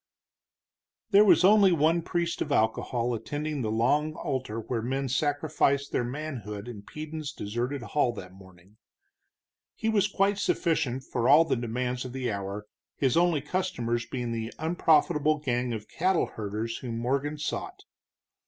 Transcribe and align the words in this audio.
There 1.11 1.23
was 1.23 1.43
only 1.43 1.71
one 1.71 2.01
priest 2.01 2.41
of 2.41 2.51
alcohol 2.51 3.13
attending 3.13 3.61
the 3.61 3.69
long 3.69 4.15
altar 4.15 4.59
where 4.59 4.81
men 4.81 5.07
sacrificed 5.07 5.91
their 5.91 6.03
manhood 6.03 6.67
in 6.67 6.81
Peden's 6.81 7.31
deserted 7.31 7.83
hall 7.83 8.11
that 8.13 8.33
morning. 8.33 8.77
He 9.75 9.89
was 9.89 10.07
quite 10.07 10.39
sufficient 10.39 11.03
for 11.03 11.29
all 11.29 11.45
the 11.45 11.55
demands 11.55 12.03
of 12.03 12.13
the 12.13 12.31
hour, 12.31 12.65
his 12.97 13.15
only 13.15 13.41
customers 13.41 14.07
being 14.07 14.31
the 14.31 14.51
unprofitable 14.57 15.37
gang 15.37 15.71
of 15.71 15.87
cattle 15.87 16.31
herders 16.33 16.77
whom 16.79 16.97
Morgan 16.97 17.37
sought. 17.37 17.83